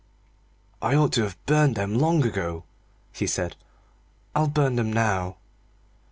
[0.81, 2.63] "I ought to have burned them long ago,"
[3.13, 3.55] he said;
[4.35, 5.37] "I'll burn them now."